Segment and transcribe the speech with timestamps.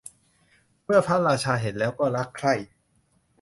[0.83, 2.53] เมื่อพระราชาเห็นแล้วก็รักใคร่